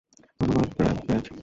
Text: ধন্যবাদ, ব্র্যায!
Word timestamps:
ধন্যবাদ, 0.39 0.69
ব্র্যায! 0.77 1.27